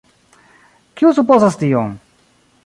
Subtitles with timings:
[1.01, 1.93] Kiu supozas tion?